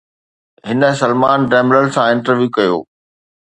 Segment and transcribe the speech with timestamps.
[0.67, 2.75] هن Salman Demirel سان interview ڪيو.